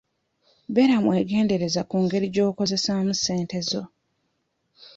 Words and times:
Beera 0.73 0.95
mwegendereza 1.03 1.81
ku 1.89 1.95
ngeri 2.03 2.27
gy'okozesaamu 2.33 3.13
ssente 3.17 3.57
zo. 3.69 3.83